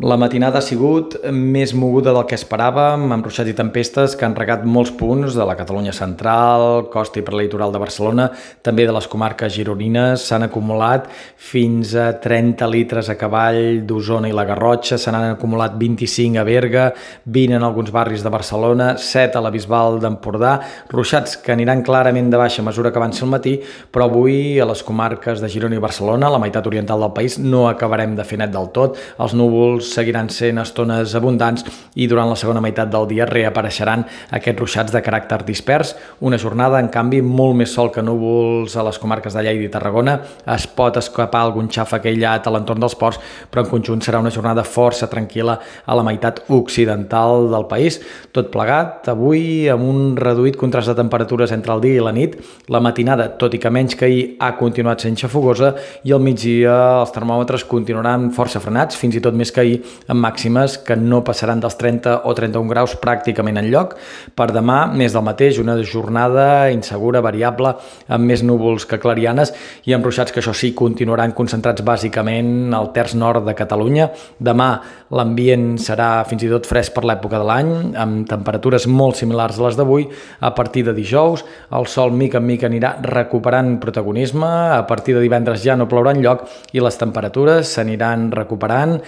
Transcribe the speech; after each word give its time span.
La 0.00 0.16
matinada 0.16 0.62
ha 0.62 0.64
sigut 0.64 1.12
més 1.28 1.74
moguda 1.76 2.14
del 2.16 2.22
que 2.24 2.32
esperàvem, 2.38 3.02
amb 3.12 3.26
ruixats 3.26 3.50
i 3.50 3.52
tempestes 3.52 4.14
que 4.16 4.24
han 4.24 4.32
regat 4.32 4.62
molts 4.64 4.94
punts 4.96 5.34
de 5.36 5.44
la 5.44 5.52
Catalunya 5.58 5.92
central, 5.92 6.86
costa 6.88 7.20
i 7.20 7.24
prelitoral 7.26 7.68
de 7.74 7.82
Barcelona, 7.82 8.30
també 8.64 8.86
de 8.88 8.94
les 8.96 9.04
comarques 9.12 9.52
gironines. 9.52 10.24
S'han 10.24 10.46
acumulat 10.46 11.10
fins 11.36 11.92
a 11.92 12.14
30 12.16 12.68
litres 12.72 13.10
a 13.12 13.16
cavall 13.20 13.82
d'Osona 13.84 14.30
i 14.30 14.32
la 14.32 14.46
Garrotxa, 14.48 14.96
se 14.96 15.12
n'han 15.12 15.34
acumulat 15.34 15.76
25 15.76 16.40
a 16.40 16.46
Berga, 16.48 16.86
20 17.28 17.58
en 17.58 17.68
alguns 17.68 17.92
barris 17.92 18.24
de 18.24 18.32
Barcelona, 18.32 18.94
7 18.96 19.36
a 19.36 19.44
la 19.44 19.52
Bisbal 19.52 20.00
d'Empordà, 20.00 20.54
ruixats 20.94 21.36
que 21.44 21.52
aniran 21.52 21.84
clarament 21.84 22.32
de 22.32 22.40
baixa 22.40 22.64
mesura 22.64 22.88
que 22.88 23.02
avanci 23.02 23.26
el 23.28 23.34
matí, 23.36 23.58
però 23.92 24.08
avui 24.08 24.56
a 24.56 24.70
les 24.72 24.80
comarques 24.80 25.44
de 25.44 25.52
Girona 25.52 25.76
i 25.76 25.84
Barcelona, 25.84 26.32
la 26.32 26.40
meitat 26.40 26.72
oriental 26.72 27.04
del 27.04 27.12
país, 27.20 27.36
no 27.36 27.66
acabarem 27.68 28.16
de 28.16 28.24
fer 28.24 28.40
net 28.40 28.56
del 28.56 28.72
tot. 28.72 28.96
Els 29.20 29.36
núvols 29.36 29.89
seguiran 29.94 30.30
sent 30.30 30.60
estones 30.62 31.14
abundants 31.18 31.64
i 31.94 32.06
durant 32.10 32.30
la 32.30 32.38
segona 32.38 32.62
meitat 32.62 32.90
del 32.92 33.08
dia 33.10 33.26
reapareixeran 33.28 34.04
aquests 34.36 34.60
ruixats 34.60 34.94
de 34.94 35.02
caràcter 35.04 35.42
dispers. 35.46 35.94
Una 36.20 36.38
jornada, 36.38 36.80
en 36.80 36.90
canvi, 36.92 37.20
molt 37.22 37.56
més 37.58 37.74
sol 37.74 37.90
que 37.94 38.04
núvols 38.04 38.76
a 38.76 38.84
les 38.86 38.98
comarques 39.02 39.34
de 39.34 39.44
Lleida 39.44 39.66
i 39.66 39.72
Tarragona. 39.72 40.18
Es 40.54 40.66
pot 40.66 40.96
escapar 41.00 41.42
algun 41.44 41.70
xafa 41.72 42.00
aïllat 42.00 42.46
a 42.46 42.54
l'entorn 42.54 42.80
dels 42.82 42.96
ports, 42.98 43.20
però 43.50 43.64
en 43.64 43.70
conjunt 43.70 44.02
serà 44.04 44.20
una 44.22 44.32
jornada 44.34 44.64
força 44.66 45.08
tranquil·la 45.10 45.58
a 45.84 45.96
la 45.98 46.04
meitat 46.06 46.42
occidental 46.48 47.50
del 47.52 47.66
país. 47.70 48.00
Tot 48.32 48.50
plegat, 48.52 49.08
avui 49.10 49.68
amb 49.72 49.86
un 49.86 50.16
reduït 50.20 50.58
contrast 50.60 50.90
de 50.90 50.96
temperatures 50.98 51.52
entre 51.56 51.74
el 51.74 51.84
dia 51.84 52.00
i 52.00 52.04
la 52.04 52.14
nit, 52.16 52.36
la 52.68 52.82
matinada, 52.82 53.28
tot 53.40 53.54
i 53.54 53.60
que 53.62 53.72
menys 53.72 53.96
que 53.98 54.08
ahir, 54.08 54.24
ha 54.40 54.52
continuat 54.58 55.04
sent 55.04 55.18
xafogosa 55.20 55.74
i 56.06 56.14
al 56.14 56.22
migdia 56.24 56.76
els 57.00 57.14
termòmetres 57.14 57.66
continuaran 57.68 58.30
força 58.36 58.62
frenats, 58.62 58.98
fins 58.98 59.16
i 59.16 59.24
tot 59.24 59.36
més 59.36 59.52
que 59.52 59.64
ahir, 59.64 59.79
amb 60.10 60.20
màximes 60.20 60.76
que 60.84 60.96
no 60.96 61.22
passaran 61.24 61.62
dels 61.62 61.76
30 61.80 62.20
o 62.28 62.34
31 62.36 62.68
graus 62.70 62.96
pràcticament 63.00 63.60
en 63.60 63.70
lloc. 63.72 63.96
Per 64.36 64.50
demà, 64.52 64.84
més 64.92 65.16
del 65.16 65.24
mateix, 65.26 65.58
una 65.62 65.78
jornada 65.82 66.70
insegura, 66.70 67.22
variable, 67.24 67.74
amb 68.08 68.28
més 68.28 68.44
núvols 68.46 68.86
que 68.86 69.00
clarianes 69.00 69.54
i 69.88 69.96
amb 69.96 70.04
ruixats 70.06 70.34
que 70.34 70.42
això 70.42 70.54
sí 70.56 70.72
continuaran 70.76 71.34
concentrats 71.36 71.84
bàsicament 71.86 72.74
al 72.76 72.92
terç 72.96 73.16
nord 73.18 73.46
de 73.48 73.56
Catalunya. 73.56 74.10
Demà 74.38 74.70
l'ambient 75.16 75.74
serà 75.80 76.10
fins 76.28 76.44
i 76.46 76.52
tot 76.52 76.68
fresc 76.68 76.94
per 76.94 77.06
l'època 77.08 77.40
de 77.40 77.48
l'any, 77.48 77.72
amb 77.98 78.28
temperatures 78.30 78.86
molt 78.90 79.18
similars 79.18 79.58
a 79.58 79.66
les 79.66 79.80
d'avui. 79.80 80.06
A 80.40 80.52
partir 80.54 80.84
de 80.86 80.94
dijous, 80.94 81.44
el 81.74 81.88
sol 81.90 82.12
mica 82.12 82.38
en 82.38 82.46
mica 82.46 82.68
anirà 82.68 82.94
recuperant 83.02 83.78
protagonisme, 83.82 84.46
a 84.46 84.84
partir 84.86 85.16
de 85.16 85.24
divendres 85.24 85.64
ja 85.64 85.76
no 85.76 85.88
plourà 85.88 86.10
lloc 86.20 86.46
i 86.74 86.82
les 86.82 86.98
temperatures 86.98 87.74
s'aniran 87.74 88.30
recuperant. 88.34 88.98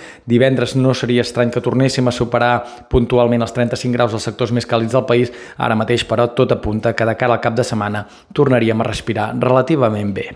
Divendres 0.62 0.76
no 0.76 0.94
seria 0.94 1.24
estrany 1.26 1.50
que 1.50 1.60
tornéssim 1.60 2.06
a 2.06 2.14
superar 2.14 2.86
puntualment 2.92 3.42
els 3.42 3.54
35 3.56 3.96
graus 3.96 4.14
als 4.14 4.28
sectors 4.28 4.52
més 4.54 4.68
càlids 4.68 4.94
del 4.94 5.08
país. 5.08 5.34
Ara 5.58 5.74
mateix, 5.74 6.06
però, 6.06 6.28
tot 6.38 6.54
apunta 6.54 6.94
que 6.94 7.08
de 7.08 7.16
cara 7.18 7.34
al 7.34 7.42
cap 7.42 7.58
de 7.58 7.66
setmana 7.66 8.06
tornaríem 8.32 8.80
a 8.80 8.90
respirar 8.92 9.32
relativament 9.42 10.14
bé. 10.14 10.30